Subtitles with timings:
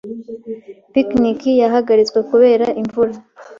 [0.93, 3.13] Picnic yahagaritswe kubera imvura.